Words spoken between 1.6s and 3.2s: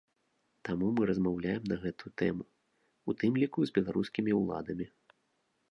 на гэтую тэму, у